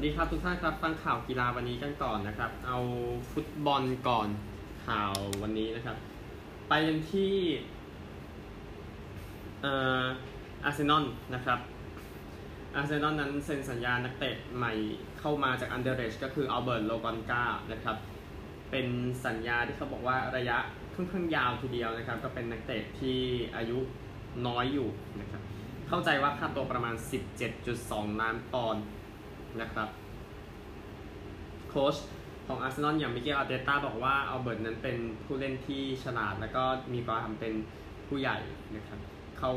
[0.00, 2.78] สวัสดีครับทุกท่านครับ ฟังข่าวกีฬาวันนี้กันก่อนนะครับ เอา
[3.32, 4.28] ฟุตบอลก่อน
[4.86, 5.12] ข่าว
[5.42, 5.96] วันนี้นะครับ
[6.68, 7.34] ไปกันที่
[9.62, 9.72] เอ่
[10.02, 10.04] อ
[10.64, 11.04] อาร์เซนอล
[11.34, 11.58] นะครับ
[12.76, 14.72] อาร์เซนอลนั้นเซ็นสัญญานักเตะใหม่
[15.20, 17.96] เข้ามาจากอันเดอร์เลชท์ก็คืออัลเบิร์ตโลกองกานะครับ
[18.70, 18.86] เป็น
[19.26, 20.56] สัญญาที่เขาบอกว่าระยะ
[20.94, 23.18] ค่อนข้างยาวทีเดียวนะครับ ก็เป็นนักเตะที่
[23.56, 23.78] อายุ
[24.46, 24.88] น้อยอยู่
[25.20, 25.42] นะครับ
[25.88, 26.94] เข้าใจว่าค่าตัวประมาณ
[27.58, 28.84] 17.2 ล้านปอนด์
[29.60, 29.88] นะครับ
[31.68, 31.96] โค้ช
[32.46, 36.62] ของอาร์เซนอลอย่างมิเกลอาร์เตต้าบอกว่าอัลเบิร์ตนั้นเป็นผู้เล่นที่ฉลาด แล้วก็
[36.94, 37.54] มีความเป็น
[38.08, 38.38] ผู้ใหญ่
[38.76, 38.98] นะครับ
[39.38, 39.52] เขา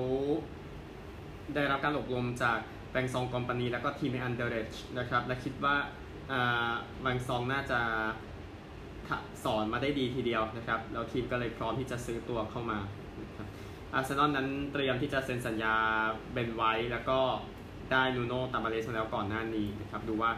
[1.55, 2.59] ได้รับการอบรมจาก
[2.91, 5.75] แวงซองคอมพานีแล้วก็ทีมในอันเดอร์เลชท์นะครับและคิดว่า
[7.01, 7.79] แวงซองน่าจะ
[9.43, 12.79] สอนมาได้ดีทีเดียวนะครับแล้วทีมก็เลยพร้อมที่จะซื้อตัวเข้ามา
[13.19, 13.49] นะ
[13.93, 15.75] อาร์เซนอลนั้นเตรียมที่จะเซ็นสัญญา
[16.33, 17.19] เบนไวท์แล้วก็
[17.93, 20.31] ได้นูโน่ตาวาเรสมาแล้วก่อนหน้านี้นะครับ ดูว่า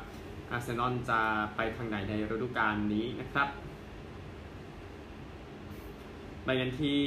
[0.51, 1.19] อาร์เซนอลจะ
[1.55, 3.47] ไปทางไหนในฤดูกาลนี้นะครับ
[6.45, 6.99] ไปกันที่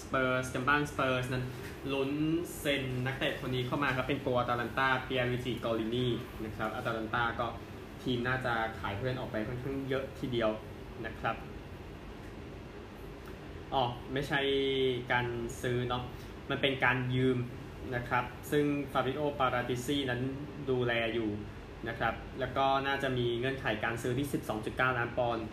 [0.00, 1.44] สเปอร์สกันบ้างสเปอร์สนั้น
[1.92, 2.10] ลุ้น
[2.58, 6.06] เซ็นนักเตะคนนี้เข้ามาครับเป็นตัวอาตาลันตาปิแอร์ลุยจิกอลลินี
[6.44, 7.46] นะครับอาตาลันตาก็
[8.02, 10.50] ทีมน่าจะขายเพื่อนออกไปค่อนข้างเยอะทีเดียว
[11.06, 11.36] นะครับ
[13.74, 14.40] อ๋อไม่ใช่
[15.12, 15.26] การ
[15.62, 16.02] ซื้อเนาะ
[16.50, 17.36] มันเป็นการยืม
[17.94, 20.20] นะครับ ซึ่งฟาบิโอปาราติซีนั้น
[20.70, 21.30] ดูแลอยู่
[21.88, 24.26] นะครับ แล้วก็น่าจะมีเงื่อนไขการซื้อที่
[24.62, 25.44] 12.9 ล้านปอนด์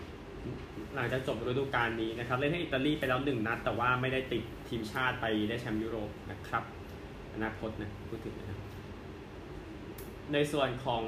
[0.95, 6.63] หลังจากจบฤดูกาลนี้นะครับ เล่นให้อิตาลีไปแล้วหนึ่งนัด แต่ว่าไม่ได้ติดทีมชาติไปได้แชมป์ยุโรปนะครับ
[7.33, 8.59] อนาคตนะพูดถึงนะครับ
[10.33, 11.03] ในส่วนของ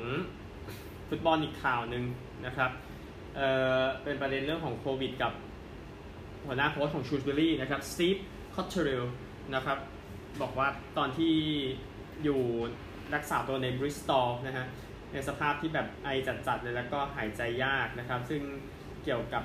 [1.09, 2.03] ฟุตบอลอีกข่าวหนึ่ง
[2.45, 2.71] นะครับ
[3.35, 3.47] เอ่
[3.81, 5.33] อเป็นประเด็นเรื่องของโควิดกับ
[6.45, 8.17] หัวหน้าโค้ชของชรูว์สบิวรี่นะครับสตีฟ
[8.55, 9.03] คอตเทอริล
[9.55, 9.77] นะครับ
[10.43, 11.33] บอกว่าตอนที่
[12.23, 12.41] อยู่
[13.15, 14.67] รักษาตัวในบริสตอลนะฮะ
[15.13, 16.09] ในสภาพที่แบบไอ
[16.47, 18.41] จัดๆเลยแล้วก็หายใจยากนะครับ ซึ่ง
[19.03, 19.43] เกี่ยวกับ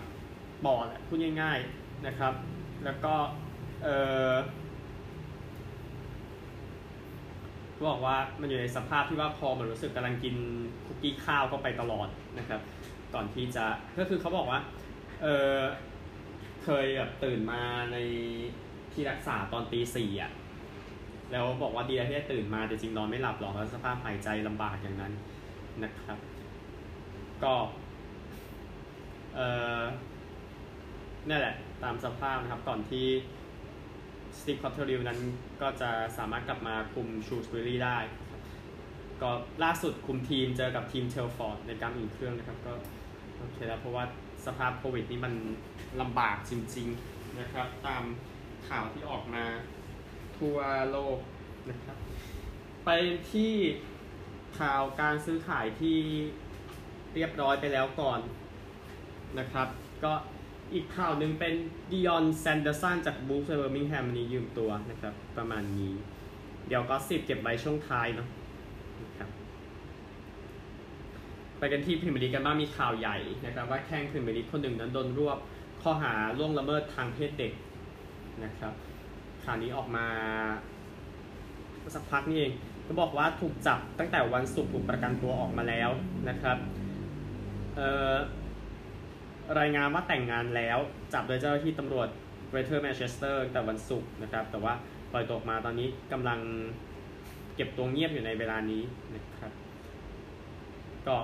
[0.64, 2.34] ปอดพูดง่าย ๆนะครับ
[2.84, 3.14] แล้วก็
[3.82, 3.88] เอ
[4.30, 4.32] อ
[7.88, 10.36] บอกว่ามันอยู่ในสภาพที่ว่าพอมันรู้สึกกำลังกิน
[10.86, 12.08] คุกกี้ข้าวเข้าไปตลอด
[12.38, 12.60] นะครับ
[13.14, 13.64] ก่อนที่จะ
[13.98, 14.60] ก็คือเขาบอกว่า
[15.22, 15.26] เอ
[15.56, 15.58] อ
[16.64, 17.96] เคยแบบตื่นมาใน
[18.92, 20.32] ที่รักษาตอนตีสี่อะ
[21.32, 25.12] แล้วบอกว่าดีที่ได้ตื่นมาแต่จริงนอนไม่หลับหรอกแล้วสภาพหายใจลำบากอย่างนั้น
[25.84, 26.18] นะครับ
[27.42, 27.54] ก็
[29.34, 29.40] เอ
[29.80, 29.82] อ
[31.28, 33.06] นี่แหละตามสภาพนะครับก่อนที่
[34.38, 35.20] สตีฟคอตเทอริลนั้น
[35.62, 37.98] ก็จะสามารถกลับมาคุมชรูว์สบิวรี่ได้
[39.22, 39.30] ก็
[39.64, 42.72] ล่าสุดคุมทีมเจอกับทีมเทลฟอร์ดในการอุ่นเครื่องนะครับ ก็
[43.38, 44.04] โอเคแล้วเพราะว่า
[44.46, 45.34] สภาพโควิดนี่มัน
[46.00, 48.02] ลำบากจริง ๆ นะครับ ตาม
[48.68, 49.44] ข่าวที่ออกมา
[50.38, 50.58] ทั่ว
[50.90, 51.18] โลก
[51.70, 51.96] นะครับ
[52.84, 52.90] ไป
[53.32, 53.54] ที่
[54.58, 55.98] ข่าวการซื้อขายที่
[57.14, 58.20] เรียบร้อยไปแล้วก่อน
[59.38, 59.68] นะครับ
[60.04, 60.12] ก็
[60.74, 61.54] อีกข่าวหนึ่งเป็น
[61.90, 65.92] ดิออนแซนเดอร์สันจากวูล์ฟเบอร์มิงแฮมนี้ยืมตัวนะครับ ประมาณนี้
[66.68, 68.28] เดี๋ยวก็สิบเก็บไว้ช่วงท้ายเนาะ
[69.04, 69.28] นะครับ
[71.58, 73.16] ไปกันที่พรีเมียร์ลีกกันบ้างมีข่าวใหญ่
[73.46, 75.38] นะครับ ว่าแข้งพรีเมียร์ลีกคนหนึ่งนั้นโดนรวบ
[75.82, 77.52] ข้อหาล่วงละเมิดทางเพศเด็ก
[78.44, 78.72] นะครับ
[79.44, 80.06] ข่าวนี้ออกมา
[81.94, 82.52] สักพักนี่เอง
[82.86, 85.90] ก็บอกว่าถูกจับตั้งแต่วันศุกร์ถูกประกันตัวออกมาแล้ว
[86.28, 86.58] นะครับ
[89.58, 90.78] รายงานว่าแต่งงานแล้ว
[91.12, 92.08] จับโดยเจ้าหน้าที่ตำรวจ
[92.50, 94.74] Greater Manchester แต่วันศุกร์นะครับ แต่ว่า
[95.12, 96.40] ปล่อยตัวออกมาตอนนี้กำลัง
[97.54, 98.82] เก็บตัวเงียบอยู่ในเวลานี้
[99.14, 99.52] นะครับ
[101.06, 101.16] ก็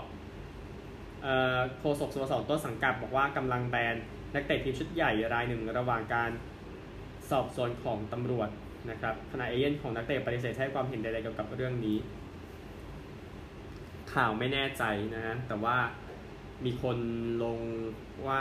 [1.78, 3.96] โฆษกสโมสรต้นสังกัดบอกว่ากำลังแบน
[4.34, 6.30] นักเตะทีมชุดใหญ่รายหนึ่งระหว่างการ
[7.30, 8.50] สอบสวนของตำรวจ
[8.90, 11.96] นะครับขณะเอเย่นของนักเตะปฏิเสธให้ความเห็นใดๆเกี่ยวกับเรื่องนี้
[14.12, 14.84] ข่าวไม่แน่ใจ
[15.14, 15.76] นะฮะแต่ว่า
[16.64, 16.98] มีคน
[17.44, 17.58] ลง
[18.26, 18.40] ว่า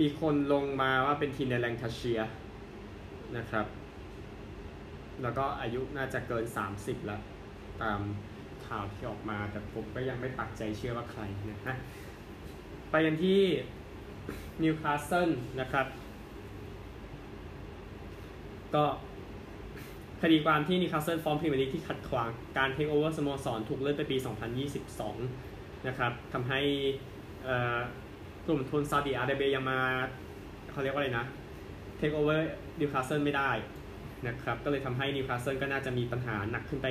[0.00, 2.20] มีคนลงมาว่าเป็นทีมในแลงคาเชียร์
[3.36, 3.66] นะครับ
[5.22, 6.44] แล้วก็อายุน่าจะเกิน
[6.76, 7.20] 30 แล้ว
[7.82, 8.00] ตาม
[8.66, 11.74] ข่าวที่ออกมาแต่ผมก็ยังไม่ปักใจเชื่อว่าใครนะฮะ
[12.90, 13.40] ไปกันที่
[14.62, 15.86] นิวคาสเซิลนะครับ
[18.74, 18.84] ก็
[20.22, 24.16] คดีความที่นิวคาสเซิลฟ้องพรีเมียร์ลีกที่ขัดขวางการเทคโอเวอร์สโมสรถูกเลื่อนไปปี
[25.02, 26.60] 2022 นะครับทำให้
[28.46, 29.78] กลุ่มทุนซาอุดิอาระเบียยังมา
[30.70, 31.26] เขาเรียกว่าอะไรนะ
[31.96, 32.48] เทคโอเวอร์
[32.80, 33.50] นิวคาสเซิลไม่ได้
[34.28, 36.88] นะครับก็เลยทำให้นิวคาสเซิลก็น่าจะมีปัญหาหนักขึ้นไป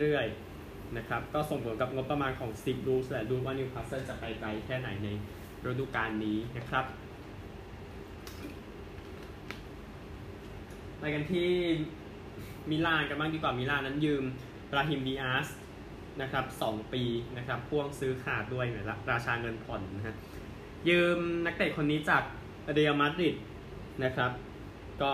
[0.00, 5.08] เรื่อยๆนะครับก็ส่งผลกับงบประมาณของสตีฟบรูซและดูว่านิวคาสเซิลจะไปไกลแค่ไหนใน
[5.64, 6.84] ฤดูกาลนี้นะครับ
[11.02, 11.50] ไปกันที่
[12.70, 14.24] มิลานกันบ้างดีกว่ามิลานนั้นยืม
[14.76, 15.48] ราฮิมดีอาส
[16.22, 17.02] นะครับ2ปี
[17.36, 20.16] นะครับพ่วงซื้อขาดด้วยเหมือนะราชาเงินผ่อนนะฮะ
[20.88, 22.22] ยืมนักเตะคนนี้จาก
[22.74, 23.36] เรอัลมาดริด
[24.04, 24.30] นะครับ
[25.02, 25.10] ก็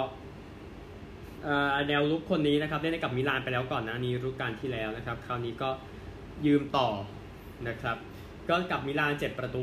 [1.88, 5.70] แนวลุกคนนี้นะครับได้ในกับมิลานไปแล้วก่อนนะนี้รุกการที่แล้วนะครับ คราวนี้ก็
[6.46, 6.88] ยืมต่อ
[7.68, 7.96] นะครับ
[8.48, 9.60] ก็กับมิลาน 7 ประตู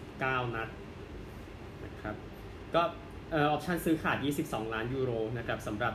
[0.00, 0.68] 39 นัด
[1.84, 2.14] นะครับ
[2.74, 2.82] ก็
[3.36, 4.16] option ซื้อขาด
[4.46, 5.94] 22 ล้านยูโรนะครับสำหรับ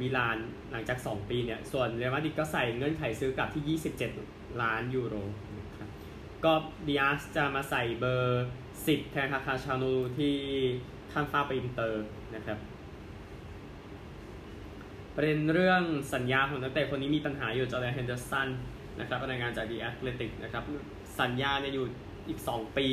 [0.00, 0.36] มิลาน
[0.70, 3.78] หลังจาก 2 ปีเนี่ยส่วนเรอัลมาดริดก็ใส่เงื่อนไขซื้อกลับที่
[4.18, 5.14] 27 ล้านยูโร
[5.58, 5.88] นะครับ
[6.44, 6.52] ก็
[6.86, 8.46] ดิอาซจะมาใส่เบอร์
[8.76, 10.34] 10 แทนฮาคานชานูที่
[11.12, 12.04] ข้ามฟ้าไปอินเตอร์
[12.34, 12.58] นะครับ
[15.14, 15.82] ประเด็นเรื่อง
[16.14, 18.48] สัญญาของนักเตะคนนี้มีปัญหาอยู่จอร์แดนเฮนเดอร์สัน
[19.00, 20.64] นะครับรายงานจาก The Athletic นะครับ
[21.20, 21.86] สัญญาเนี่ยอยู่
[22.28, 22.86] อีก 2 ปี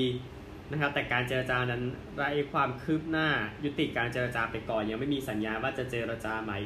[0.72, 1.84] นะครับ แต่การเจรจานั้น
[2.16, 3.28] ไร้ความคืบหน้า
[3.64, 6.60] ยุติการเจรจาไปก่อน ยังไม่มีสัญญาว่าจะเจรจาใหม่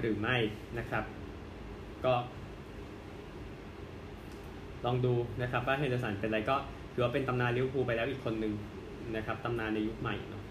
[0.00, 0.36] หรือไม่
[0.78, 1.04] นะครับ
[2.04, 2.14] ก็
[4.84, 6.56] ลองดูนะครับว่าเฮนเดอร์สันเป็นอะไรก็
[6.92, 8.52] ถือว่าเป็นตำนานลิเวอร์พูลไปแล้วอีกคนหนึ่ง
[9.16, 10.42] นะครับตำนานในยุคใหม่เนาะ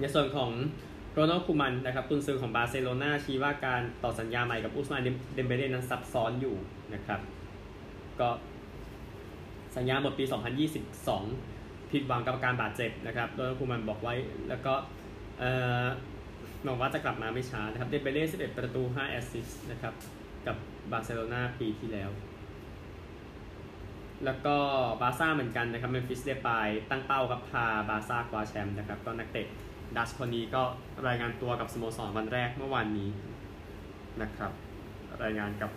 [0.00, 0.50] ในส่วนของ
[1.12, 5.02] โรนัลด์คูมันนะครับกุนซือของบาร์เซโลนาชี้ว่าการต่อสัญญาใหม่กับอุสมาน
[5.34, 6.56] เดมเบเล่นั้นซับซ้อนอยู่
[6.94, 7.20] นะครับ
[8.20, 8.28] ก็
[9.76, 10.24] สัญญาหมดปี
[11.08, 14.14] 2022 ผิดหวังกับการบาดเจ็บนะครับโรนัลด์คูมันบอกไว้
[14.48, 14.74] แล้วก็
[16.62, 19.94] หวังว่าจะกลับมาไม่ช้านะครับ เดมเบเล่11 ประตู 5 assist นะครับ
[20.46, 20.56] กับ
[20.90, 22.10] บาร์เซโลนาปีที่แล้ว
[24.24, 24.56] แล้วก็
[25.00, 29.46] บาร์ซ่าเหมือนกันนะครับเมมฟิสเดปายตั้งเป้ากับพาบาร์ซ่าคว้าแชมป์นะครับ ก็นักเตะ
[29.96, 30.62] ดัตช์คนนี้ก็
[31.06, 33.10] รายงานตัวกับสโมสรวันแรกเมื่อวานนี้
[34.22, 34.52] นะครับ
[35.22, 35.70] รายงานกับ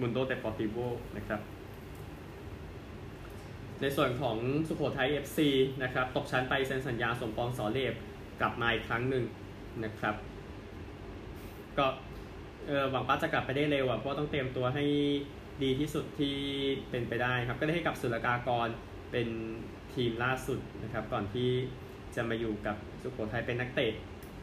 [0.00, 0.76] Mundo Deportivo
[1.16, 1.40] นะครับ
[3.82, 4.36] ในส่วนของ
[4.68, 5.38] สุโขทัย FC
[5.82, 7.94] นะครับตกชั้นไปเซ็นสัญญาสมปองสอเลบ
[8.40, 9.24] กลับมาอีกครั้งหนึ่ง
[9.84, 10.14] นะครับ
[11.78, 11.86] ก็
[12.90, 14.84] หวังว่าจะกลับไปได้เร็วอะเพราะต้องเตรียมตัวให้
[15.62, 16.36] ดีที่สุดที่
[16.90, 18.68] เป็นไปได้ครับ ก็ได้ให้กับสุลกากร
[19.12, 19.28] เป็น
[19.94, 21.50] ทีมล่าสุดนะครับ ก่อนที่
[22.16, 23.92] จะมาอยู่กับสุโขทัยเป็นนักเตะ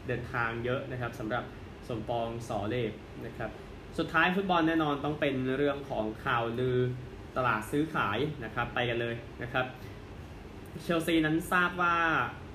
[0.08, 1.44] เดินทางเยอะนะครับสำหรับ
[1.88, 2.92] สมปองสอเลบ
[3.26, 3.50] นะครับ
[3.98, 6.78] สุดท้ายฟุตบอลแน่นอนต้องเป็นเรื่องของข่าวลือ
[7.36, 9.66] ตลาดซื้อขายนะครับไปกันเลยนะครับ
[10.82, 11.96] เชลซีนั้นทราบว่า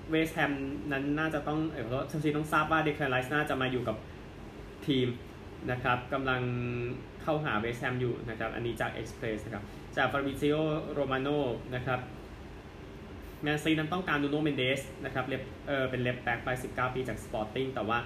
[0.09, 0.53] เวสต์แฮม
[0.91, 3.97] นั้นน่าจะต้องเออเชลซีต้องทราบว่าเดแคลนไรซ์น่าจะมาอยู่กับ
[4.87, 5.07] ทีม
[5.71, 6.41] นะครับกำลัง
[7.23, 9.63] เข้าหาเวสต์แฮมอยู่นะครับ อันนี้จาก Express นะครับ
[9.97, 10.55] จากฟาริซิโอ
[10.93, 11.27] โรมาโน
[11.75, 11.99] นะครับ
[13.43, 17.99] แมนซีนั้นต้องการดูโนเมนเดสนะครับเล็บเออเป็นเล็บแบ็กไป 19 ปีจากสปอร์ติ้งแต่ว่า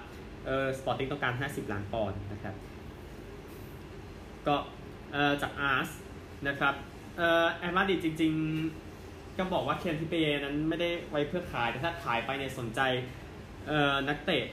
[0.46, 2.56] เออสปอร์ติ้งต้องการ 50 ล้านปอนด์นะครับ
[4.48, 4.56] ก็
[5.14, 5.90] เออจากอาร์ส
[6.48, 6.74] นะครับ
[7.18, 8.34] เออแอมาดิจริง
[8.84, 12.82] ๆ ก็บอกว่าเคนทิเปนั้นไม่ได้ไว้เพื่อขาย แต่ถ้าขายไปเนี่ยสนใจ
[13.68, 14.44] เออนักเตะ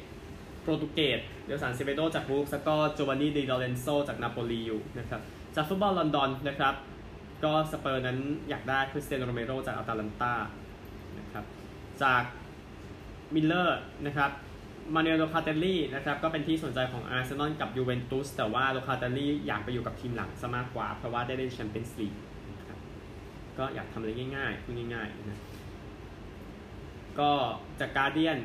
[0.62, 5.20] โปรตุเกสเดลสันเซเบโดจากบูฟแล้วก็โจวานนี่ดีลอเรนโซจากนาโปลีอยู่นะครับ
[5.54, 6.74] จากฟุตบอลลอนดอนนะครับ
[7.44, 8.18] ก็สเปอร์นั้น
[8.48, 10.34] อยากได้คริสเตียนโรเมโรจากอัลตาลันตา
[11.18, 11.44] นะครับ
[12.02, 12.22] จาก
[13.34, 14.30] Mirror นะครับ
[14.94, 22.14] มานูเอลโลคาเตลลี่นะครับก็เป็นที่สนใจของอาร์เซนอลกับยูเวนตุสแต่ว่าโลคาเตลลี่อยากไปอยู่กับทีมหลังซะมากกว่า เพราะว่าได้เล่นแชมเปี้ยนส์ลีก
[22.58, 22.78] นะครับ
[23.58, 25.40] ก็อยากทำอะไรง่ายๆพูดง่ายๆนะ
[27.18, 27.30] ก็
[27.80, 28.38] จาก Guardian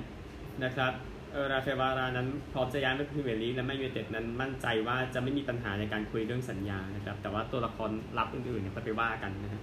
[0.63, 0.93] นะครับ
[1.31, 9.61] เออราเฟวารานั้นพร้อมจะย้ายไปพรีเมียร์ลีกและแมนยูไนเต็ดนั้นมั่นใจว่าจะไม่มีปัญหาในการคุยเรื่องสัญญานะครับแต่ว่าตัวละครลับอื่นๆเนี่ยก็ไปว่ากันนะฮะ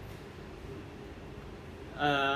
[1.98, 2.34] เอ่อ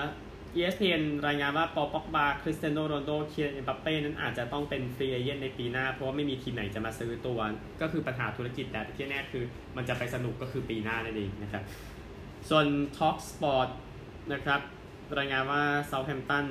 [0.59, 7.39] ESPN รายงานว่าปอลป็อกบาคริสเตียโนโรนัลโด้คีเลียนเอ็มบัปเป้นั้นอาจจะต้องเป็น free agent ในปีหน้า เพราะว่าไม่มีทีมไหนจะมาซื้อตัว
[7.81, 9.45] ก็คือปัญหาธุรกิจแต่ที่แน่คือ
[9.77, 11.63] มันจะไปสนุกก็คือปีหน้านั่นเองนะครับ
[12.49, 12.67] ส่วน
[12.99, 13.69] Talk Sport
[14.33, 14.61] นะครับ
[15.19, 16.45] รายงานว่าเซาท์แฮมป์ตัน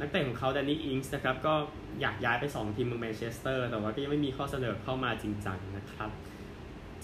[0.00, 1.54] นักเตะของเขาแดนนี่อิงส์นะครับ ก็
[2.00, 6.10] อยากย้ายไป 2 ทีมเมืองแมนเชสเตอร์ แต่ว่าก็ยังไม่มีข้อเสนอเข้ามาจริงจังนะครับ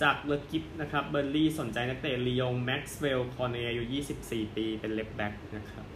[0.02, 3.82] จากเลกิฟนะครับเบอร์ลี่สนใจนักเตะลียงแม็กซ์เวลคอนเนอายุ
[4.20, 5.86] 24 ปีเป็นเลฟแบ็กนะครับ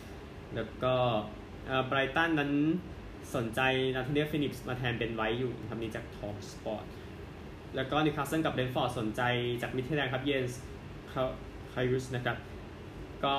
[0.55, 0.95] แล้วก็
[1.87, 2.53] ไบรตันนั้น
[3.35, 3.61] สนใจ
[3.95, 6.85] นาธาเนียฟินิปส์มาแทนเป็นไว้อยู่นะครับนี่จากทอ l สปอร์ต
[7.77, 9.23] แล้วก็นิคาสเซิลกับเบนฟอร์ดสนใจ
[9.63, 10.61] จากมิเทแลนครับเยนส์
[11.73, 12.37] คายุสนะครับ
[13.25, 13.35] ก็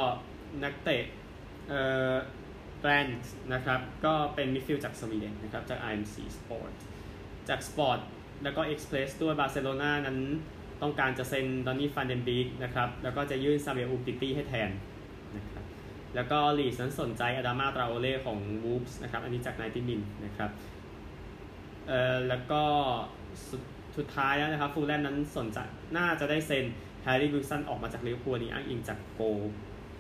[0.63, 1.03] นักเตะ
[1.67, 1.81] เอ่
[2.13, 2.15] อ
[2.79, 6.71] แบรนด์นะครับก็เป็นมิดฟิลด์จากสวีเดนนะครับจาก IMC Sport
[7.49, 7.99] จาก Sport
[8.43, 10.19] แล้วก็ Express ด้วยบาร์เซโลนานั้น
[10.81, 14.69] ต้องการจะเซ็นดอนนี่ฟันเดนบีกนะครับแล้วก็จะยื่นซาเบลอูติตี้ให้แทน
[15.37, 15.63] นะครับ
[16.15, 20.49] แล้วก็ลีสนั้นสนใจอดามาตราโอเล่ของวูฟส์นะครับอันนี้จากไนติมินนะครับ
[21.87, 22.61] เอ่อแล้วก็
[23.97, 25.59] สุดท้ายแล้วนะครับฟูลแลนด์นั้นสนใจ
[25.97, 26.65] น่าจะได้เซ็น
[27.03, 29.21] แฮร์รี่วิลสันออกมาจากลิเวอร์พูลนี้อ้างอิงจากโกล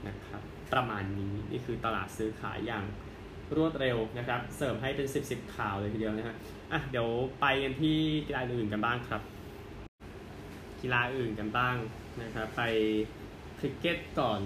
[0.07, 0.41] นะครับ
[0.73, 2.83] ประมาณนี้นี่คือตลาดซื้อขายอย่าง
[3.55, 6.35] รวดเร็วนะครับ เสริมให้เป็น 10บสข่าวเลยทีเดียวนะฮะ
[6.71, 7.07] อะเดี๋ยว
[7.41, 9.21] ไปกันที่กีฬาอื่นกันบ้างครับ
[10.81, 11.75] กีฬาอื่นกันบ้าง
[12.21, 12.61] นะครับ ไป
[13.59, 14.39] คริกเก็ตก่อน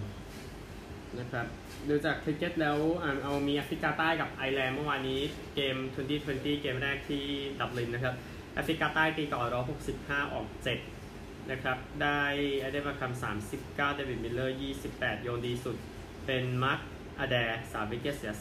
[1.19, 1.45] นะครับ
[1.89, 2.77] ดูจากคริกเก็ตแล้ว
[3.23, 5.19] เอามีแอฟริกาใต้กับไอร์แลนด์เมื่อวานนี้
[5.55, 5.75] เกม
[6.19, 7.23] 2020 เกมแรกที่
[7.59, 8.15] ดับลินนะครับ
[8.53, 9.47] แอฟริกาใต้ตีก่อน
[9.91, 10.47] 165 ออก
[10.97, 12.21] 7 นะครับ ได้
[12.59, 13.13] ไอเดนมาร์แครม
[13.51, 14.57] 39 เดวิดมิลเลอร์
[14.89, 15.75] 28 โยนดีสุด
[16.25, 16.79] เป็นมาร์ค
[17.19, 18.33] อแดร์3 wicket เสีย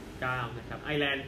[0.00, 1.26] 39 นะครับ ไอร์แลนด์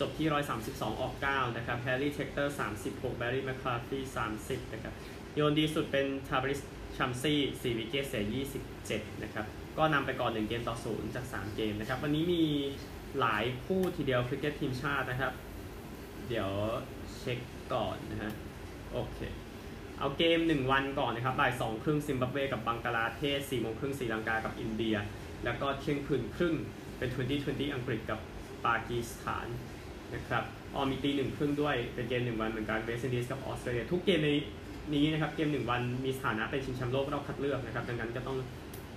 [0.00, 0.28] จบที่
[0.60, 2.56] 132 ออก 9 นะครับแฮร์รี่เทคเตอร์
[2.86, 3.98] 36 แบร์รี่แมคคาร์ที
[4.36, 4.94] 30 นะครับ
[5.38, 6.60] โยนดีสุดเป็นทาเบรซ
[6.96, 8.24] ชัมซี4 wicket เสีย
[8.72, 9.46] 27 นะครับ
[9.78, 12.42] ก็นำไปก่อน 1 เกมต่อ 0 จาก 3 เกมนะครับ วันนี้มี
[13.20, 15.32] หลายคู่ทีเดียวคริกเก็ตทีมชาตินะครับ
[16.28, 16.50] เดี๋ยว
[17.16, 17.38] เช็ค
[17.72, 18.32] ก่อนนะฮะ
[18.92, 19.18] โอเค
[19.98, 24.96] เอาเกม 1 วันก่อนนะครับ บ่าย2ครึ่งซิมบับเวกับบังกลาเทศ4โมงครึ่งศรีลังกากับอินเดีย
[25.44, 26.54] แล้วก็เที่ยงคืนครึ่ง
[26.98, 28.18] เป็น 2020 อังกฤษกับ
[28.66, 29.46] ปากีสถาน
[30.14, 34.30] นะครับ ออมีตีหนึ่งครึ่งด้วย เป็นเกม1วันเหมือนกันเวสต์อินดีสกับออสเตรเลียทุกเกมใน
[34.94, 38.38] นี้นะครับเกม1วันมีสถานะเป็นชิงแชมป์โลกรอบคัดเลือกนะครับดังนั้นก็ต้อง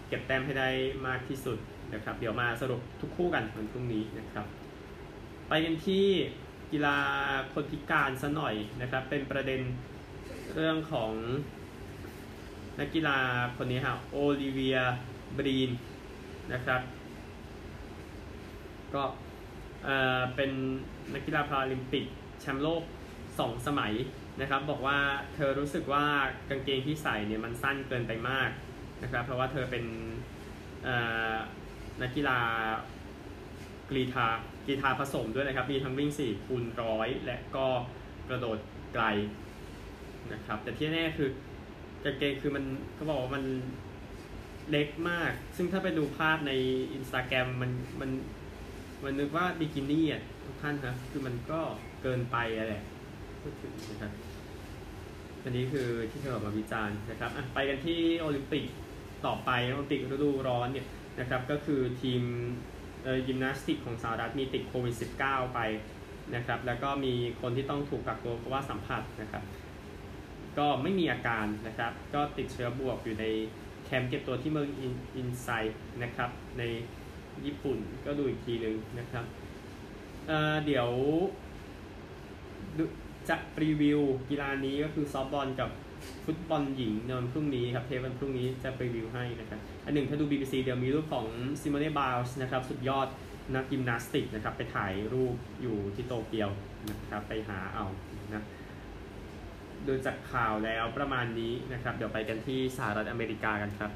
[0.07, 0.69] เก็บแต้มให้ได้
[1.07, 1.57] มากที่สุด
[1.93, 4.45] นะครับเดี๋ยวมาสรุปทุกคู่กันวันพรุ่งนี้นะครับ
[5.47, 6.05] ไปกันที่
[6.71, 6.97] กีฬา
[7.53, 9.61] คนพิการซะหน่อยนะครับ เป็นประเด็น
[10.55, 11.11] เรื่องของ
[12.79, 13.17] นักกีฬา
[13.57, 14.77] คนนี้ค่ะโอลิเวีย
[15.37, 15.69] บรีน
[16.53, 16.81] นะครับ
[18.93, 19.03] ก็
[20.35, 20.51] เป็น
[21.13, 22.05] นักกีฬาพาราลิมปิก
[22.41, 22.83] แชมป์โลก
[23.25, 23.93] 2 สมัย
[24.41, 24.97] นะครับบอกว่า
[25.35, 26.05] เธอรู้สึกว่า
[26.49, 28.49] กางเกงที่ใส่เนี่ยมันสั้นเกินไปมาก
[29.03, 29.85] นะครับเพราะว่าเธอเป็น
[32.01, 32.39] นักกีฬา
[33.89, 34.27] กรีธา
[34.65, 37.67] กรีธาผสมด้วยนะครับ มีทั้งวิ่ง 4 คูณร้อยและก็
[38.29, 38.57] กระโดด
[38.93, 39.05] ไกล
[40.33, 41.29] นะครับแต่ที่แน่คือ
[42.03, 42.65] กางเกงคือมัน
[42.95, 43.43] เขาบอกว่ามัน
[44.69, 46.51] เล็กมาก ซึ่งถ้าไปดูภาพใน
[46.93, 48.09] อินสตาแกรมมันมัน
[49.03, 51.59] มันนึกว่าบิกินี่อะทุกท่านครับคือมันก็
[52.01, 52.73] เกินไปอะไร
[53.41, 54.11] พูดถึงนะครับ
[55.43, 58.65] อันนี้คือที่เธอออกมาวิจารณ์นะครับไปกันที่โอลิมปิก
[59.25, 60.87] ต่อไปโอลิมปิกฤดูร้อนเนี่ย
[61.19, 62.21] นะครับก็คือทีม
[63.27, 65.59] ยิมนาสติกของสหรัฐมีติดโควิด -19 ไป
[66.35, 69.43] นะครับแล้วก็มีคนที่ต้องถูกกักตัวเพราะว่าสัมผัสนะครับ
[70.57, 73.25] ก็ไม่มีอาการนะครับก็ติดเชื้อบวกอยู่ใน
[73.85, 74.67] แคมป์เก็บตัวที่เมือง
[75.15, 75.47] อินไซ
[76.03, 76.63] นะครับใน
[77.45, 79.25] ญี่ปุ่นก็ดูอีกทีหนึ่งนะครับ
[80.27, 80.89] เเดี๋ยว
[83.29, 85.69] จะรีวิวกีฬานี้ก็คือซอฟบอลกับ
[86.25, 91.25] ฟุตบอลหญิงในวันพรุ่งนี้ครับเทปวันพรุ่งนี้จะไปรีวิวให้นะครับอันหนึ่งถ้าดู BBC เดี๋ยวมีรูปของ
[91.61, 93.07] ซิโมเน่บาลส์นะครับสุดยอด
[93.55, 96.49] นักยิมนาสติกนะครับไปถ่ายรูปอยู่ที่โตเกียว
[96.89, 97.85] นะครับไปหาเอา
[98.29, 98.43] นะ
[99.87, 103.91] ดูจากข่าวแล้วประมาณนี้นะครับ เดี๋ยวไปกันที่สหรัฐอเมริกากันครับ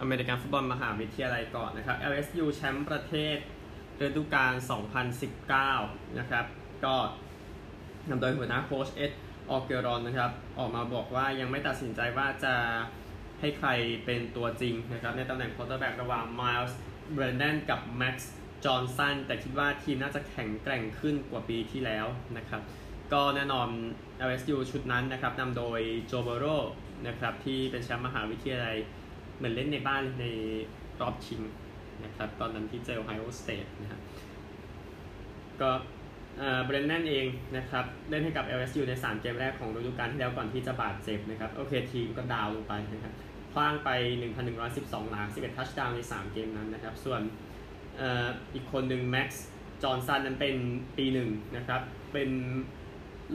[0.00, 3.38] อเมริกันฟุตบอลมหาวิทยาลัยก่อนนะครับ LSU แชมป์ประเทศ
[4.02, 4.52] ฤดูกาล
[5.34, 6.44] 2019 นะครับ
[6.84, 6.94] ก็
[8.08, 9.12] นำโดยหัวหน้าโค้ชเอ็ด
[9.50, 12.54] ออร์เจอรอนนะครับ ออกมาบอกว่ายังไม่ตัดสินใจว่าจะ
[13.40, 13.68] ให้ใคร
[14.04, 16.78] เป็นตัวจริงนะครับ ในตำแหน่ง quarterback ระหว่างไมลส์
[17.12, 18.32] เบรนแนนกับแม็กซ์
[18.64, 22.62] จอห์นสันแต่คิดว่าทีมน่าจะแข็งแกร่งขึ้นกว่าปีที่แล้วนะครับ
[23.12, 23.68] ก็แน่นอน
[24.28, 26.44] LSU ชุดนั้นนะครับนำโดยโจเบอร์โรว์
[27.06, 28.76] นะครับที่เป็นแชมป์มหาวิทยาลัย
[29.36, 30.24] เหมือนเล่นในบ้านใน
[31.00, 31.40] รอบชิง
[32.04, 34.00] นะครับตอนนั้นที่เจอโอไฮโอสเตทนะครับ
[35.60, 35.70] ก็
[36.64, 43.12] เบรนแนนเองนะครับเล่นให้กับ LSU ใน 3 เกมแรกของฤดูกาลที่แล้วก่อนที่จะบาดเจ็บนะครับโอเคทีมก็ down ลงไปนะครับ
[43.52, 43.90] ขว้างไป
[44.50, 47.20] 1,112 หลา 11 touchdown ใน 3 เกมนั้นนะครับส่วน
[48.00, 48.02] อ
[48.54, 49.46] อีกคนหนึ่งแม็กซ์
[49.82, 50.54] จอห์นสันนั้นเป็น
[50.96, 51.80] ปีหนึ่งนะครับ
[52.12, 52.30] เป็น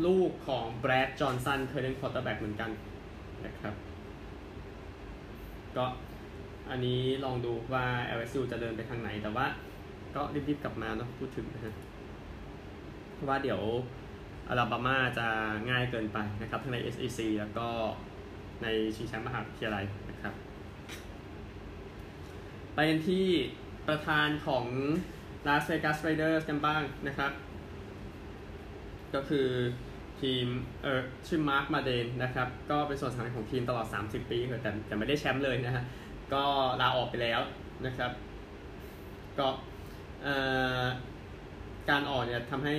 [0.05, 2.71] ลูกของแบรดจอห์นสันเคยเล่น quarterback เหมือนกัน
[3.45, 3.73] นะครับ
[5.77, 5.85] ก็
[6.69, 7.85] อันนี้ลองดูว่า
[8.17, 9.45] LSU จะเดินไปทางไหน แต่ว่า
[10.15, 11.73] ก็รีบๆกลับมาเนาะพูดถึงนะฮะ
[13.27, 13.61] ว่าเดี๋ยว
[14.49, 15.27] อลาบามาจะ
[15.69, 17.67] ง่ายเกินไปนะครับทั้งใน SEC แล้วก็
[18.63, 20.33] ในชิงแชมป์มหาวิทยาลัยนะครับ
[22.73, 23.25] ไปกันที่
[23.87, 24.65] ประธานของ
[25.47, 27.31] Las Vegas Raiders กันบ้างนะครับ
[29.13, 29.47] ก็คือ
[30.21, 30.45] ทีม
[30.83, 35.83] เออชื่อมาร์คมาเดนนะครับ ก็เป็นส่วนสำคัญของทีมตลอด 30 ปีแต่แต่ไม่ได้แชมป์เลยนะฮะ
[36.33, 36.43] ก็
[36.81, 37.41] ลาออกไปแล้ว
[37.85, 38.11] นะครับ
[39.39, 39.47] ก็
[41.89, 42.75] การออกเนี่ยทำให้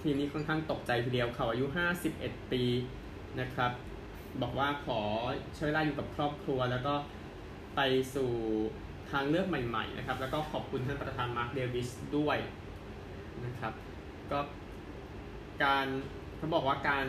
[0.00, 1.66] ทีมนี้ค่อนข้างตกใจทีเดียวเขาอายุ
[2.08, 2.62] 51 ปี
[3.40, 3.72] นะครับ
[4.42, 5.00] บอกว่าขอ
[5.54, 6.94] ใช้เวลาอยู่กับครอบครัว แล้วก็
[7.76, 7.80] ไป
[8.14, 8.30] สู่
[9.10, 12.38] ทางเลือกใหม่ ๆ นะครับ แล้วก็ขอบคุณท่านประธานมาร์คเดวิสด้วย
[13.44, 13.72] นะครับ
[14.30, 14.38] ก็
[15.64, 15.86] การ
[16.36, 17.06] เขาบอกว่าการ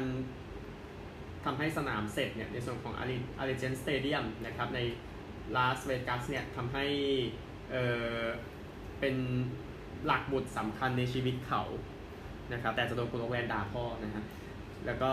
[1.46, 4.80] ทำให้สนามเสร็จเนี่ยในส่วนของอัลลีเจียนท์สเตเดียมนะครับใน
[5.56, 6.86] ลาสเวกัสเนี่ยทำให้
[7.72, 7.75] เอ
[8.20, 8.24] อ
[9.00, 9.16] เป็น
[10.06, 11.64] หลักหมุดสำคัญในชีวิตเขา
[12.54, 14.24] นะครับแต่จะโดนคุณโอแวนด่าพ่อนะฮะ
[14.86, 15.10] แล้วก็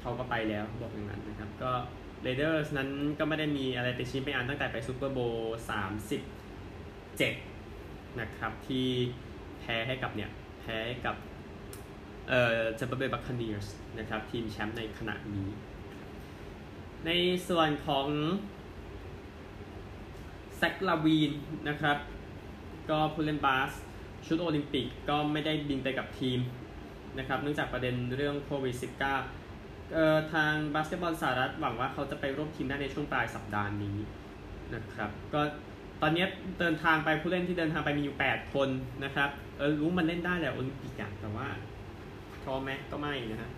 [0.00, 1.72] เขาก็ไปแล้วบอกอย่างนั้นนะครับก็
[2.22, 6.22] เรเดอร์สนั้นก็ไม่ได้มีอะไรไปชี้ไปอันตั้งแต่ไปซูเปอร์โบว์สามสิบ
[7.18, 7.34] เจ็ด
[8.20, 8.86] นะครับที่
[9.60, 11.16] แพ้ให้กับเนี่ยแพ้ให้กับ
[12.28, 13.66] เอ่อเจมเบอร์เบย์บัคคเนียร์ส
[13.98, 15.48] นะครับทีมแชมป์ในขณะนี้
[17.06, 17.10] ใน
[17.48, 18.06] ส่วนของ
[20.62, 21.32] แซคลาวีน
[21.68, 21.96] นะครับ
[22.90, 23.70] ก็ผู้เล่นบาส
[24.26, 26.40] ชุดโอลิมปิกก็ไม่ได้บินไปกับทีม
[27.18, 29.00] นะครับ เนื่องจากประเด็นเรื่องโควิด -19
[29.94, 33.98] เอ่อทางบาสเกตบอลสหรัฐหวังว่าเขาจะไปร่วมทีมได้ในช่วงปลายสัปดาห์นี้
[34.74, 35.40] นะครับ ก็
[36.02, 36.24] ตอนนี้
[36.60, 38.68] เดินทางไปผู้เล่นที่เดินทางไปมีอยู่ 8 คน
[39.04, 41.48] นะครับ เออรู้มันเล่นได้แหละโอลิมปิกอะแต่ว่า
[42.42, 43.50] พร้อมไหมก็ไม่นะฮะ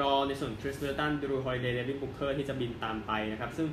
[0.00, 3.68] รอในส่วนคริสมิดเดิลตันจรูฮอลิเดย์เดวินบุคเกอร์ที่จะบินตามไปนะครับ ซึ่ง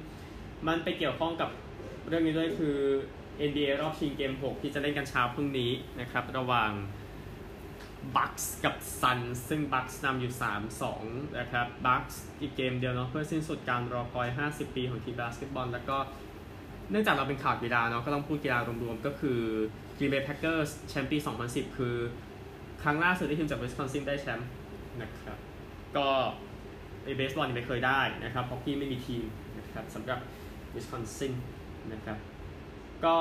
[0.67, 1.49] มันไปเกี่ยวข้องกับ
[2.09, 2.77] เรื่องนี้ด้วยคือ
[3.49, 6.71] NBA รอบชิงเกม 6 ที่จะเล่นกันเช้าพรุ่งนี้นะครับ ระหว่าง
[8.15, 10.33] Bucks กับ Sun ซึ่ง Bucks นำอยู่
[10.85, 15.97] 3-2 นะครับ Bucks อีกเกมเดียวเนาะเพื่อสิ้นสุดการรอคอย 50 ปีของทีมบาสเกตบอล แล้วก็
[16.91, 19.39] เนื่องจากเราเป็นข่าวกีฬาเนาะก็ต้องพูดกีฬารวมๆ ก็คือ
[19.97, 21.95] Green Bay Packers แชมป์ปี 2010 คือ
[22.83, 24.49] ครั้งล่าสุดที่ทีมจาก Wisconsin ได้แชมป์
[25.01, 25.37] นะครับ
[25.97, 26.07] ก็
[27.03, 29.25] ไอเบสบอลยังไม่เคยได้นะครับเพราะที่ไม่มีทีม
[29.57, 30.19] นะครับสำหรับ
[30.75, 31.33] Wisconsin น
[31.93, 32.17] นะครับ
[33.05, 33.15] ก็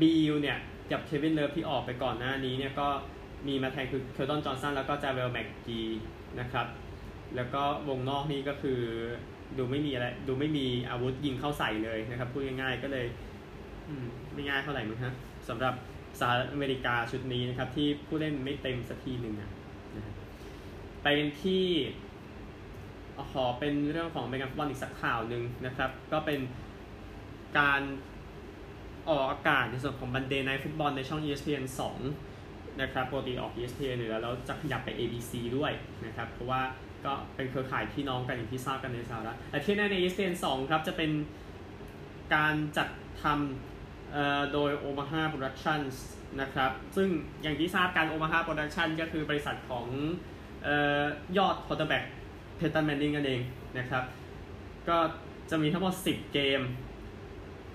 [0.00, 0.58] บีลเนี่ย
[0.92, 2.88] กับเควินเลิฟที่ออกไปก่อนหน้านี้เนี่ยก็
[3.48, 5.80] มีมาแทนคือเคอร์ตอนจอห์นสันแล้วก็จาเวลแม็กกี
[6.40, 6.66] นะครับ
[7.36, 8.80] แล้วก็วงนอกนี่ก็คือ
[9.58, 13.06] ดูไม่มีอะไรดูไม่มีอาวุธยิงเข้าใส่เลยนะครับพูดง่ายๆก็เลย
[14.34, 15.14] ไม่ง่ายเท่าไหร่มั้งฮะ
[15.48, 15.74] สำหรับ
[16.20, 19.50] สหรัฐอเมริกาชุดนี้นะครับ ที่ผู้เล่นไม่เต็มสักทีหนึ่งนะ
[21.02, 21.64] ไปกันที่
[23.32, 26.38] ขอเป็นเรื่องของอเมริกันฟุตบอลอีกสักข่าวหนึ่งนะครับ ก็เป็น
[27.58, 27.80] การ
[29.08, 31.64] ออกอากาศในส่วนของ Monday Night Football ในช่อง ESPN
[32.20, 35.72] 2 นะครับปกติออก ESPN อยู่แล้วแล้วจะขยับไป ABC ด้วย
[36.04, 36.62] นะครับ เพราะว่า
[37.04, 41.10] ก็เป็นเครือข่ายพี่น้องกันอย่างที่ทราบกันในสหรัฐแต่ที่แน่ใน ESPN 2 ครับ จะเป็น
[42.34, 42.88] การจัด
[43.22, 45.94] ทำโดย Omaha Productions
[46.40, 47.08] นะครับ ซึ่ง
[47.42, 49.86] อย่างที่ทราบกัน Omaha Production ก็คือบริษัทของ
[51.38, 52.04] ยอด quarterback
[52.56, 53.40] เพย์ตันแมนนิงนั่นเอง
[53.78, 54.04] นะครับ
[54.88, 54.98] ก็
[55.50, 56.60] จะมีทั้งหมด 10 เกม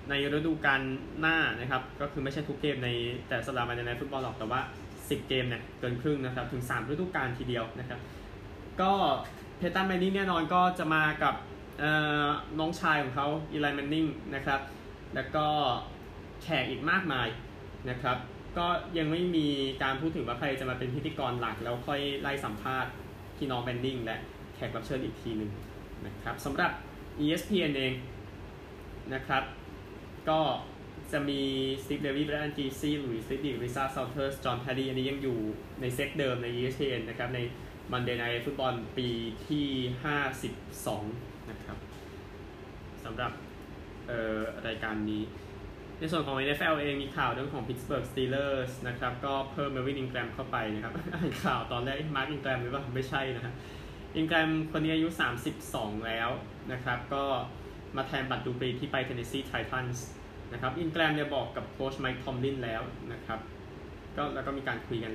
[0.09, 0.81] ในฤดูกาล
[1.19, 2.89] หน้านะครับ ก็คือไม่ใช่ทุกเกมใน
[3.27, 4.61] แต่สัปดาห์มาในฟุตบอลหรอกแต่ว่า
[4.95, 7.99] 10 เกมเนี่ยเกินครึ่งนะครับ ถึง 3 ฤดูกาลทีเดียวนะครับ
[8.81, 8.93] ก็
[9.57, 11.35] เพตันแมนนิงแน่นอนก็จะมากับ
[12.59, 14.59] น้องชายของเขาอีไลแมนนิงนะครับ
[15.15, 15.45] แล้วก็
[16.41, 17.27] แขกอีกมากมาย
[17.89, 18.17] นะครับ
[18.57, 18.67] ก็
[18.97, 19.47] ยังไม่มี
[19.83, 22.91] การพูดถึงว่าใครจะมาเป็นพิธีกรหลัก แล้วค่อยไล่สัมภาษณ์
[23.37, 24.17] พี่น้องแมนนิงและ
[24.55, 25.51] แขกรับเชิญอีกทีหนึ่ง
[26.05, 26.71] นะครับสำหรับ
[27.23, 27.93] ESPN เอง
[29.13, 29.43] นะครับ
[30.29, 30.41] ก็
[31.11, 31.41] จะมี
[31.83, 35.39] สตีฟเลวีไบรอันกรีซีหลุยส์ริดดิกลิซาซอลเตอร์ส จอห์นแพร์รีอันนี้ยังอยู่
[35.81, 37.39] ในเซตเดิมใน ESPN นะครับ ใน
[37.91, 39.09] Monday Night Football ปี
[39.47, 39.67] ที่
[40.75, 41.77] 52 นะครับ
[43.03, 43.31] สำหรับ
[44.07, 45.23] เอ่อรายการนี้
[45.99, 53.53] ในส่วนของ NFL เองมีข่าวเรื่องของ Pittsburgh Steelers นะครับ ก็เพิ่มเมลวินอิงแกรมเข้าไปนะครับอ่านข่าวตอนแรกมาร์กอิงแกรมหรือว่าไม่ใช่นะครับ
[54.15, 55.07] อิงแกรมคนนี้อายุ
[55.57, 56.29] 32 แล้ว
[56.71, 57.23] นะครับ ก็
[57.95, 60.16] มาแทนบัตรดูบรีที่ไป Tennessee Titans น
[60.53, 62.81] นะครับอินแกรมเนี่ยบอกกับโค้ชไมค์ทอมลินแล้ว
[63.13, 63.39] นะครับ
[64.15, 65.13] ก็แล้วก็มีการคุยกัน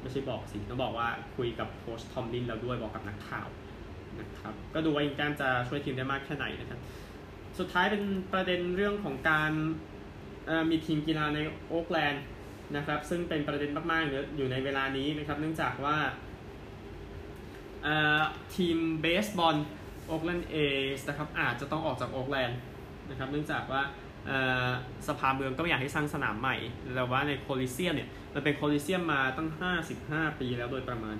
[0.00, 3.48] ไม่ใช่บอกสิต้องบอกว่าคุยกับโค้ชทอมลินแล้วด้วยบอกกับนักข่าว
[4.20, 6.80] นะครับก็ดูว่าอินแกรมจะช่วยทีมได้มากแค่ไหนนะครับ
[7.58, 9.52] สุดท้ายเป็นประเด็นเรื่องของการ
[10.70, 12.24] มีทีมกีฬาในโอ๊กแลนด์
[12.76, 15.96] นะครับซึ่งเป็นประเด็นมากๆอยู่ในเวลานี้นะครับเนื่องจากว่า
[18.54, 19.56] ทีมเบสบอล
[20.06, 20.56] โอ๊กแลนด์เอ
[20.96, 22.58] สนะครับอาจจะต้องออกจากโอ๊กแลนด์
[23.10, 23.82] นะครับเนื่องจากว่า
[25.08, 26.56] สภาเมืองก็ไม่อยากให้สร้างสนามใหม่
[26.94, 29.48] แต่ว่าในโคลิเซียมเนี่ยมันเป็นโคลิเซียมมาตั้ง
[29.94, 31.16] 55 ปีแล้วโดยประมาณ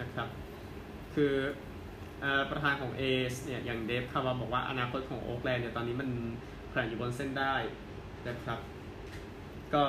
[0.00, 0.28] นะครับ
[1.14, 1.32] คือ
[2.50, 6.08] ประธานของเอสเนี่ยอย่างเดฟคาร์วาบอกว่าอนาคตของโอ๊กแลนด์เนี่ยตอนนี้มัน
[6.70, 7.54] แขวนอยู่บนเส้นด้าย
[8.28, 8.58] นะครับ
[9.72, 9.82] ก็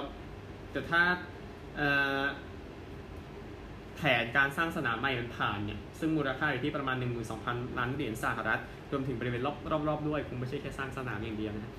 [0.71, 1.01] แต่ถ้า
[3.95, 6.95] แผนการสร้างสนามใหม่มันผ่านเนี่ยซึ่งมูลค่าอยู่ที่ประมาณ
[7.38, 9.41] 12,000 ล้านเหรียญสหรัฐ รวมถึงบริเวณ
[9.88, 11.73] รอบๆด้วยคงไม่ใช่แค่สร้างสนามอย่างเดียวนะ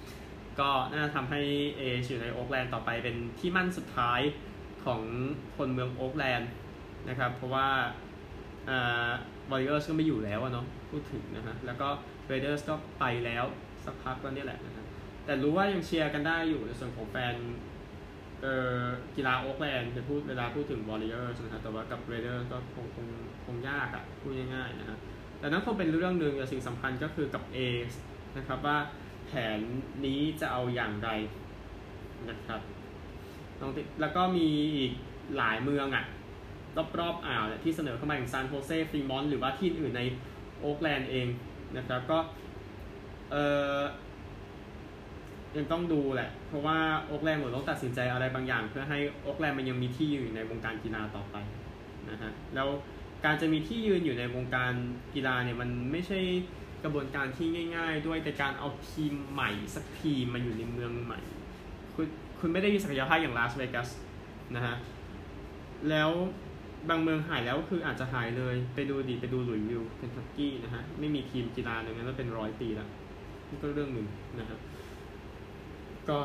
[0.59, 1.41] ก็น่าทำให้
[1.77, 4.21] เอสอยู่ในโอ๊กแลนด์ต่อไปเป็นที่มั่นสุดท้าย
[4.85, 5.01] ของ
[5.57, 6.51] คนเมืองโอ๊กแลนด์
[7.09, 7.69] นะครับ เพราะว่า
[9.51, 11.89] วอร์ริเออร์สก็ไม่อยู่แล้วเนาะพูดถึงนะฮะ แล้วก็
[12.27, 13.45] เรเดอร์สก็ไปแล้ว
[13.85, 14.87] สักพักแล้วนี่แหละนะครับ
[15.25, 17.35] แต่รู้ว่ายังเชียร์กันได้อยู่ในส่วนของแฟน
[18.43, 18.85] เอ่อ
[19.17, 23.07] กีฬาโอ๊กแลนด์จะพูดเวลาพูดถึงวอลเลเยอร์นะครับแต่ว่ากับเรเดอร์ก็คงคง
[23.45, 24.99] คงยากอะ่ะพูดง่ายๆนะฮะ
[25.39, 27.59] แต่นั้นคงเป็นเรื่องหนึ่งแต่สิ่งสำคัญก็คือกับเอ
[28.37, 28.77] นะครับว่า
[29.31, 29.61] แผน
[30.05, 31.11] นี้จะเอาอย่างไร
[32.31, 32.61] นะครับ
[33.61, 34.93] ลองติดแล้วก็มีอีก
[35.37, 36.05] หลายเมืองอะ่ะ
[36.99, 40.03] รอบๆอ่าวที่เสนอเข้ามาอย่างซานโฮเซฟรีมอนต์หรือว่าที่อื่นใน
[40.61, 41.27] โอ๊กแลนด์เอง
[41.77, 42.19] นะครับก็
[43.31, 43.37] เอ
[43.79, 43.81] อ
[45.57, 51.37] ยังต้องดูแหละ เพราะว่าโอ๊กแลนด์หมือนต้องตัดสินใจอะไรบางอย่าง เพื่อให้โอ๊กแลนด์มันยังมีที่ยืนในวงการกีฬาต่อไป
[52.11, 52.69] นะฮะแล้ว
[53.25, 54.73] การจะมีที่ยืนอยู่ในวงการ
[55.15, 56.21] กีฬาเนี่ยมันไม่ใช่
[56.85, 61.21] กระบวนการที่ง่าย ๆ ด้วยแต่การเอาทีมใหม่สักทีมมาอยู่ในเมืองใหม่
[61.95, 62.07] คุณ
[62.39, 63.89] คุณไม่ได้มีศักยภาพอย่างลาสเวกัส
[64.55, 64.77] นะฮะ
[65.91, 66.11] แล้ว
[66.89, 72.89] บางเมืองหายแล้วคืออาจจะหายเลย ไปดูดีไปดูหลุยวิลเคนทักกี้นะฮะ ไม่มีทีมกีฬาหนึ่งนั้นเป็นร้อยปีแล้ว
[73.49, 74.07] นี่ก็เรื่องหนึ่ง
[74.39, 74.59] นะครับ
[76.09, 76.19] ก็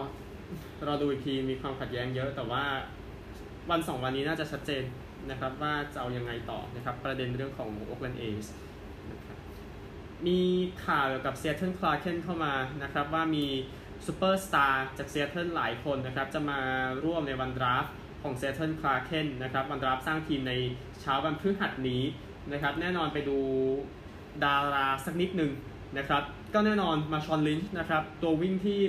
[0.85, 2.63] เราดูอีกทีมีความขัดแย้งเยอะ แต่ว่า
[3.69, 4.83] วันสองวันนี้น่าจะชัดเจน
[5.29, 8.45] นะครับว่าจะเอายังไงต่อนะครับ ประเด็นเรื่องของโอ๊กแลนด์เอส
[10.27, 10.39] มี
[10.85, 13.45] ข่าวเกี่ยวกับเซีย t ทิลคลาร์เคนเข้ามานะครับว่ามี
[14.05, 16.59] ซูเปอร์สตาร์จากเซีย t ทิลหลายคนนะครับจะมา
[17.03, 17.85] ร่วมในวันดราฟ
[18.21, 20.53] ของเซีย t ทิลคลาร์เคนนะครับวันดราฟสร้างทีมใน
[21.01, 22.03] เช้าวันพฤหัสนี้
[22.51, 23.37] นะครับแน่นอนไปดู
[24.43, 25.51] ดาราสักนิดหนึ่ง
[25.97, 26.23] นะครับ
[26.53, 28.79] ก็แน่นอนมาชอนลินช์นะครับตัววิ่งที่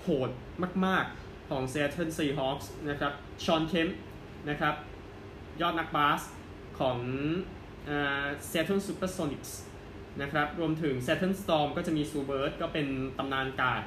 [0.00, 0.30] โหด
[0.86, 3.12] มาก ๆ ของ Seattle Seahawks นะครับ
[3.44, 3.88] ชอนเคม
[4.48, 4.74] นะครับ
[5.60, 6.22] ยอดนักบาส
[6.78, 6.98] ของ
[8.50, 9.71] Seattle Supersonics น
[10.20, 12.86] นะครับ รวมถึง Seattle Storm ก็จะมีซูเบิร์ตก็เป็น
[13.18, 13.82] ตำนานการ์ด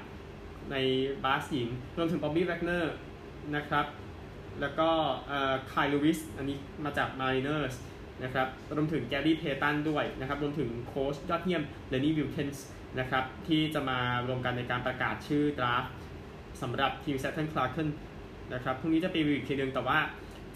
[0.72, 0.76] ใน
[1.24, 2.86] บาสหญิง รวมถึง Bobby Wagner
[3.56, 3.86] นะครับ
[4.62, 4.90] แล้วก็
[5.72, 7.76] คายลูวิสอันนี้มาจาก Mariners
[8.24, 12.66] นะครับ รวมถึงแกรี่เพตันด้วยนะครับ รวมถึงโค้ชยอดเยี่ยมเลนนี่วิลเคนส์
[13.00, 15.86] นะครับ ที่จะมารวมกันในการประกาศชื่อดราฟ
[16.62, 17.88] สำหรับทีม s e a t t l e Kraken
[18.54, 20.00] นะครับ พรุ่งนี้จะไปวิวอีกทีนึงแต่ว่า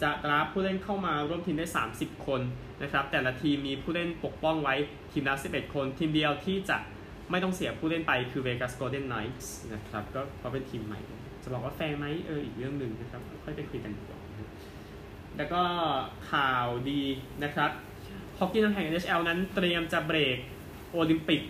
[0.01, 2.41] จะราฟผู้เล่นเข้ามาร่วมทีมได้ 30 คน
[2.83, 4.75] นะครับ แต่ละทีมมีผู้เล่นปกป้องไว้
[5.11, 6.77] ทีมละ11 คน ทีมเดียวที่จะ
[7.31, 10.99] ไม่ต้องเสียผู้เล่นไปคือ Vegas Golden Knights นะครับ ก็เขาเป็นทีมใหม่
[11.43, 14.19] จะบอกว่าแฟร์ไหมเอออีกเรื่องหนึ่งนะครับ ค่อยไปคุยกันดีกว่า
[15.37, 15.61] แล้วก็
[16.31, 17.01] ข่าวดี
[17.43, 17.71] นะครับ
[18.37, 20.37] ฮอกกี้น้ำแข็ง NHL นั้นเตรียมจะเบรก
[20.91, 21.41] โอลิมปิก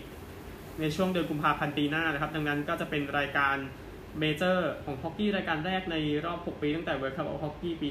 [0.80, 3.56] ในช่วงเดือนกุมภาพันธ์ปีหน้านะครับ ดังนั้นก็จะเป็นรายการ
[4.18, 5.96] major ของฮอกกี้รายการแรกใน
[6.26, 7.88] รอบ 6 ปีตั้งแต่ World Cup of Hockey ปี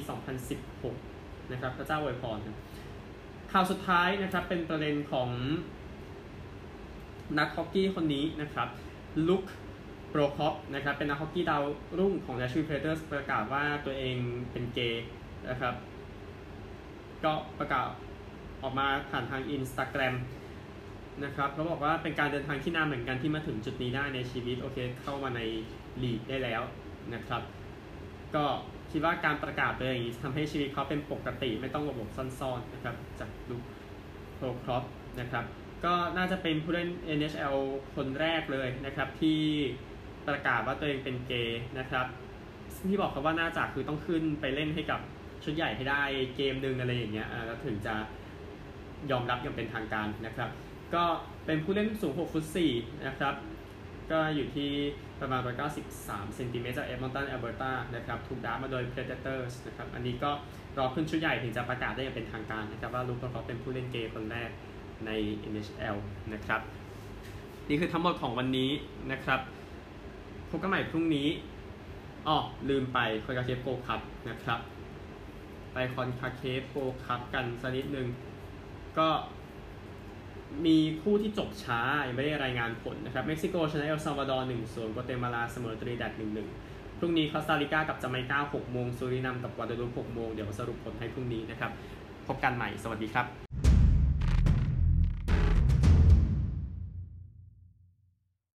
[0.74, 2.40] 2016 นะครับพระเจ้าอวยพร
[3.52, 5.30] ข่าวสุดท้ายนะครับเป็นประเด็นของ
[7.40, 8.70] นักฮอกกี้คนนี้นะครับ
[9.28, 9.44] ลุค
[10.10, 11.64] โปรคอปนะครับเป็นนักฮอกกี้ดาว
[12.00, 14.18] รุ่งของ Nashville Predators ประกาศว่าตัวเอง
[14.52, 15.06] เป็นเกย์
[15.50, 15.76] นะครับ
[17.24, 17.88] ก็ประกาศ
[18.62, 20.16] ออกมาผ่านทาง Instagram
[21.24, 25.42] นะครับเขาบอกว่าเป็นการเดินทางที่นานเหมือนกันที่มาถึงจุดนี้ได้ในชีวิต โอเคเข้ามาใน
[26.04, 26.62] ลีกได้แล้ว
[27.14, 27.42] นะครับ
[28.36, 28.46] ก็
[28.92, 33.64] คิดว่าการประกาศตัวอย่างนี้ทำให้ชีวิตเขาเป็นปกติไม่ต้องหลบบซ่อนๆนะครับจากลุค
[34.36, 34.84] โปรคอป
[35.20, 35.46] นะครับ
[35.86, 37.58] ก็น่าจะเป็นผู้เล่น NHL
[37.96, 39.40] คนแรกเลยนะครับ ที่
[40.28, 42.06] ประกาศว่าตัวเองเป็นเกย์นะครับ
[42.90, 45.00] ที่บอกเขาว่าน่าจะคือต้องขึ้นไปเล่นให้กับ
[45.44, 46.04] ชุดใหญ่ให้ได้
[46.36, 47.96] เกมหนึ่งอะไรอย่างเงี้ยแล้วถึงจะ
[49.12, 50.50] ยอมรับอย่างเป็นทางการนะครับ
[50.96, 51.04] ก็
[51.46, 53.34] เป็นผู้เล่นสูง 6 ฟุต4นะครับ
[54.12, 54.72] ก็อยู่ที่
[55.22, 55.42] ประมาณ
[55.88, 60.32] 193เซนติเมตรจากเอดมอนตันแอลเบอร์ตานะครับถูกดามาโดย Predators นะครับอันนี้ก็
[60.78, 64.50] รอขึ้นชุดใหญ่ถึงจะประกาศได้อย่างเป็นทางการนะครับว่าลูกเขาเป็นผู้เล่นเกย์คนแรก
[65.06, 65.12] ใน
[65.52, 65.98] NHL
[66.34, 66.62] นะครับ
[67.68, 68.72] นี่คือทั้งหมดของวันนี้
[69.12, 69.40] นะครับ
[70.50, 71.28] พบกันใหม่พรุ่งนี้
[72.28, 72.38] อ๋อ
[72.70, 74.60] ลืมไปคอนคาเคฟ Gold Cup นะครับ
[75.74, 78.08] ไปคอนคาเคฟ Gold Cup กันสักนิดนึง
[78.98, 79.10] ก็
[80.66, 86.50] มีคู่ที่จบช้ายังไม่ได้รายงานผลนะครับเม็กซิโกชนะเอลซาวาดอร์หนึ่งส่วนโกเตมาลาเสมอตรินิแดดหนึ่งหนึ่ง
[87.00, 91.72] พรุ่งนี้คอสตาริกากับจาเมกาหกโมงซูรินัมกับกวาดาลูปหกโมงเดี๋ยวสรุปผลให้พรุ่งนี้นะครับ
[92.28, 93.49] พบกันใหม่สวัสดีครับ